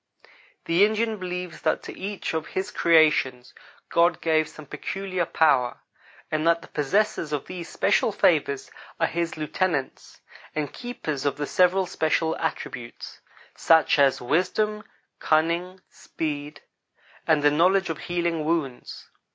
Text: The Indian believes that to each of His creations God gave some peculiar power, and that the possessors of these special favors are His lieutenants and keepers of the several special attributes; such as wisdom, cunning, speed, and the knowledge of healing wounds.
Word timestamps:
The 0.65 0.83
Indian 0.83 1.17
believes 1.17 1.61
that 1.61 1.83
to 1.83 1.95
each 1.95 2.33
of 2.33 2.47
His 2.47 2.71
creations 2.71 3.53
God 3.89 4.19
gave 4.19 4.49
some 4.49 4.65
peculiar 4.65 5.27
power, 5.27 5.77
and 6.31 6.47
that 6.47 6.63
the 6.63 6.69
possessors 6.69 7.31
of 7.31 7.45
these 7.45 7.69
special 7.69 8.11
favors 8.11 8.71
are 8.99 9.05
His 9.05 9.37
lieutenants 9.37 10.19
and 10.55 10.73
keepers 10.73 11.23
of 11.23 11.37
the 11.37 11.45
several 11.45 11.85
special 11.85 12.35
attributes; 12.37 13.19
such 13.55 13.99
as 13.99 14.19
wisdom, 14.19 14.81
cunning, 15.19 15.79
speed, 15.91 16.61
and 17.27 17.43
the 17.43 17.51
knowledge 17.51 17.91
of 17.91 17.99
healing 17.99 18.43
wounds. 18.43 19.07